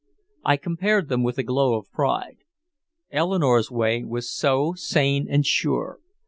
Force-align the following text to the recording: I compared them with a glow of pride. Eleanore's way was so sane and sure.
I 0.43 0.57
compared 0.57 1.09
them 1.09 1.21
with 1.21 1.37
a 1.37 1.43
glow 1.43 1.75
of 1.77 1.91
pride. 1.91 2.37
Eleanore's 3.11 3.69
way 3.69 4.03
was 4.03 4.35
so 4.35 4.73
sane 4.73 5.27
and 5.29 5.45
sure. 5.45 5.99